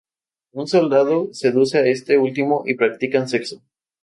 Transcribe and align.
Un 0.55 0.65
soldado 0.67 1.29
seduce 1.31 1.77
a 1.77 1.85
este 1.85 2.17
último 2.17 2.63
y 2.65 2.73
practican 2.73 3.29
sexo. 3.29 3.61